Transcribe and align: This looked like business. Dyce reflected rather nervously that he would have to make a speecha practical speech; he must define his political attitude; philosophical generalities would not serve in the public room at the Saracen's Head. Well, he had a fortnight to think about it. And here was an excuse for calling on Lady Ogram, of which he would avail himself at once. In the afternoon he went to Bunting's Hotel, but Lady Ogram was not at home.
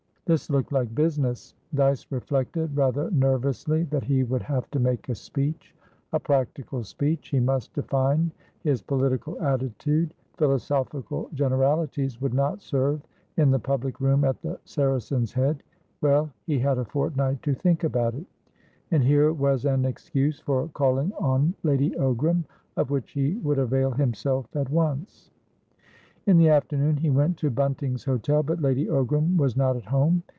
This 0.27 0.49
looked 0.49 0.71
like 0.71 0.95
business. 0.95 1.55
Dyce 1.75 2.07
reflected 2.09 2.77
rather 2.77 3.11
nervously 3.11 3.83
that 3.91 4.05
he 4.05 4.23
would 4.23 4.43
have 4.43 4.71
to 4.71 4.79
make 4.79 5.09
a 5.09 5.11
speecha 5.11 5.59
practical 6.23 6.85
speech; 6.85 7.27
he 7.27 7.41
must 7.41 7.73
define 7.73 8.31
his 8.61 8.81
political 8.81 9.37
attitude; 9.43 10.13
philosophical 10.37 11.27
generalities 11.33 12.21
would 12.21 12.33
not 12.33 12.61
serve 12.61 13.01
in 13.35 13.51
the 13.51 13.59
public 13.59 13.99
room 13.99 14.23
at 14.23 14.41
the 14.41 14.57
Saracen's 14.63 15.33
Head. 15.33 15.63
Well, 15.99 16.31
he 16.47 16.59
had 16.59 16.77
a 16.77 16.85
fortnight 16.85 17.43
to 17.43 17.53
think 17.53 17.83
about 17.83 18.13
it. 18.15 18.25
And 18.89 19.03
here 19.03 19.33
was 19.33 19.65
an 19.65 19.83
excuse 19.83 20.39
for 20.39 20.69
calling 20.69 21.11
on 21.19 21.55
Lady 21.63 21.91
Ogram, 21.99 22.45
of 22.77 22.89
which 22.89 23.11
he 23.11 23.33
would 23.39 23.59
avail 23.59 23.91
himself 23.91 24.47
at 24.55 24.69
once. 24.69 25.27
In 26.27 26.37
the 26.37 26.49
afternoon 26.49 26.97
he 26.97 27.09
went 27.09 27.37
to 27.37 27.49
Bunting's 27.49 28.05
Hotel, 28.05 28.43
but 28.43 28.61
Lady 28.61 28.85
Ogram 28.85 29.37
was 29.37 29.57
not 29.57 29.75
at 29.75 29.85
home. 29.85 30.21